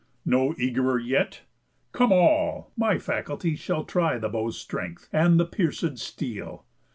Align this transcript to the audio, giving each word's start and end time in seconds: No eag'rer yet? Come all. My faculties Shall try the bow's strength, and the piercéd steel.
No 0.25 0.53
eag'rer 0.55 0.97
yet? 0.97 1.41
Come 1.91 2.11
all. 2.11 2.71
My 2.75 2.97
faculties 2.97 3.59
Shall 3.59 3.83
try 3.83 4.17
the 4.17 4.29
bow's 4.29 4.57
strength, 4.59 5.07
and 5.13 5.39
the 5.39 5.45
piercéd 5.45 5.99
steel. 5.99 6.65